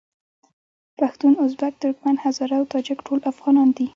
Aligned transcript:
پښتون، 0.99 1.33
ازبک، 1.45 1.73
ترکمن، 1.81 2.15
هزاره 2.25 2.55
او 2.59 2.65
تاجک 2.73 2.99
ټول 3.07 3.19
افغانان 3.31 3.69
دي. 3.77 3.85